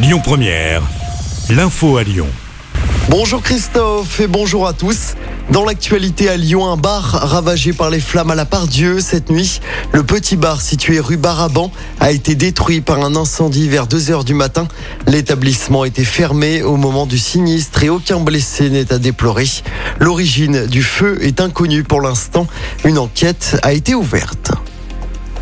[0.00, 0.82] Lyon Première,
[1.50, 2.28] l'info à Lyon.
[3.08, 5.14] Bonjour Christophe et bonjour à tous.
[5.50, 9.28] Dans l'actualité à Lyon, un bar ravagé par les flammes à la part Dieu cette
[9.28, 9.60] nuit.
[9.92, 14.24] Le petit bar situé rue Baraban a été détruit par un incendie vers 2 heures
[14.24, 14.68] du matin.
[15.08, 19.48] L'établissement était fermé au moment du sinistre et aucun blessé n'est à déplorer.
[19.98, 22.46] L'origine du feu est inconnue pour l'instant.
[22.84, 24.52] Une enquête a été ouverte.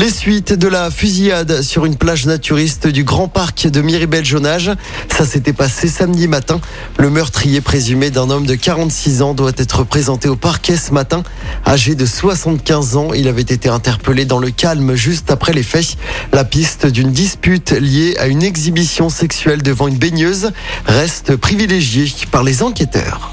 [0.00, 4.70] Les suites de la fusillade sur une plage naturiste du Grand Parc de Miribel-Jonage.
[5.14, 6.58] Ça s'était passé samedi matin.
[6.96, 11.22] Le meurtrier présumé d'un homme de 46 ans doit être présenté au parquet ce matin.
[11.66, 15.98] Âgé de 75 ans, il avait été interpellé dans le calme juste après les faits.
[16.32, 20.52] La piste d'une dispute liée à une exhibition sexuelle devant une baigneuse
[20.86, 23.32] reste privilégiée par les enquêteurs.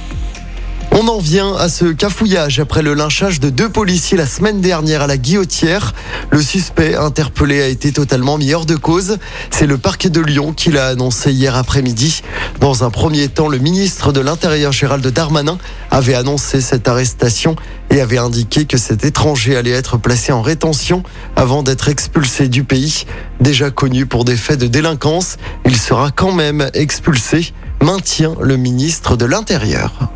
[1.00, 5.04] On en vient à ce cafouillage après le lynchage de deux policiers la semaine dernière
[5.04, 5.94] à la Guillotière.
[6.32, 9.20] Le suspect interpellé a été totalement mis hors de cause.
[9.52, 12.24] C'est le parquet de Lyon qui l'a annoncé hier après-midi.
[12.60, 15.60] Dans un premier temps, le ministre de l'Intérieur Gérald Darmanin
[15.92, 17.56] avait annoncé cette arrestation
[17.92, 21.04] et avait indiqué que cet étranger allait être placé en rétention
[21.36, 23.06] avant d'être expulsé du pays.
[23.40, 27.54] Déjà connu pour des faits de délinquance, il sera quand même expulsé,
[27.84, 30.10] maintient le ministre de l'Intérieur.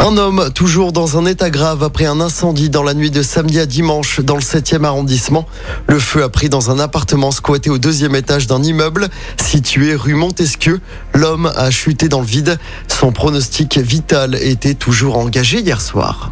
[0.00, 3.58] Un homme toujours dans un état grave après un incendie dans la nuit de samedi
[3.58, 5.44] à dimanche dans le 7e arrondissement.
[5.88, 10.14] Le feu a pris dans un appartement squatté au deuxième étage d'un immeuble situé rue
[10.14, 10.80] Montesquieu.
[11.14, 12.58] L'homme a chuté dans le vide.
[12.86, 16.30] Son pronostic vital était toujours engagé hier soir.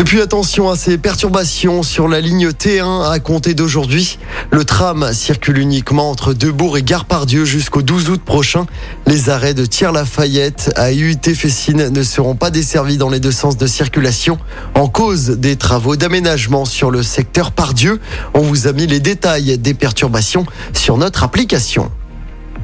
[0.00, 4.18] Et puis attention à ces perturbations sur la ligne T1 à compter d'aujourd'hui.
[4.50, 8.64] Le tram circule uniquement entre Debourg et Gare-Pardieu jusqu'au 12 août prochain.
[9.06, 13.58] Les arrêts de Thiers-Lafayette à IUT Fessine ne seront pas desservis dans les deux sens
[13.58, 14.38] de circulation
[14.74, 18.00] en cause des travaux d'aménagement sur le secteur Pardieu.
[18.32, 21.90] On vous a mis les détails des perturbations sur notre application.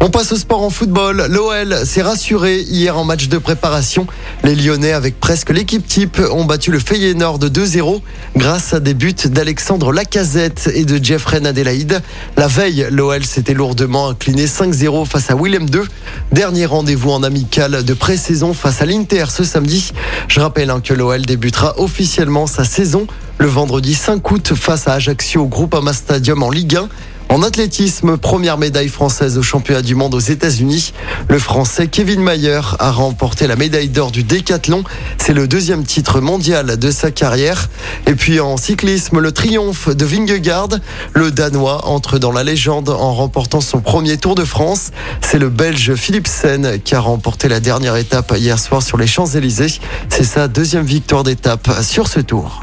[0.00, 1.27] On passe au sport en football.
[1.30, 4.06] L'OL s'est rassuré hier en match de préparation.
[4.44, 8.03] Les Lyonnais, avec presque l'équipe type, ont battu le Feyenoord de 2-0
[8.37, 12.03] grâce à des buts d'Alexandre Lacazette et de Jeffrey Adelaide.
[12.37, 15.81] La veille, l'OL s'était lourdement incliné 5-0 face à Willem II.
[16.31, 19.93] Dernier rendez-vous en amical de pré-saison face à l'Inter ce samedi.
[20.28, 23.06] Je rappelle hein, que l'OL débutera officiellement sa saison
[23.38, 26.88] le vendredi 5 août face à Ajaccio au Groupama Stadium en Ligue 1.
[27.28, 30.92] En athlétisme, première médaille française au championnat du monde aux États-Unis.
[31.28, 34.84] Le français Kevin Mayer a remporté la médaille d'or du décathlon.
[35.19, 37.69] C'est le deuxième titre mondial de sa carrière.
[38.06, 40.69] Et puis en cyclisme, le triomphe de Vingegaard.
[41.14, 44.91] Le Danois entre dans la légende en remportant son premier Tour de France.
[45.20, 49.81] C'est le Belge Philipsen qui a remporté la dernière étape hier soir sur les Champs-Élysées.
[50.08, 52.62] C'est sa deuxième victoire d'étape sur ce tour.